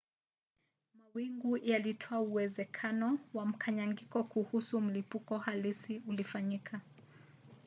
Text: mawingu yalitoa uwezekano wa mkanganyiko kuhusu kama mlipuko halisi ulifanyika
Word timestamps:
mawingu 0.93 1.57
yalitoa 1.57 2.19
uwezekano 2.19 3.19
wa 3.33 3.45
mkanganyiko 3.45 4.23
kuhusu 4.23 4.77
kama 4.77 4.87
mlipuko 4.87 5.37
halisi 5.37 6.01
ulifanyika 6.07 6.81